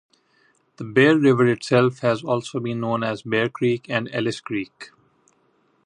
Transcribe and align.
The 0.77 0.83
Bear 0.83 1.15
River 1.15 1.45
itself 1.45 1.99
has 1.99 2.23
also 2.23 2.59
been 2.59 2.79
known 2.79 3.03
as 3.03 3.21
"Bear 3.21 3.49
Creek" 3.49 3.87
and 3.87 4.09
"Ellis 4.11 4.41
Creek". 4.41 4.89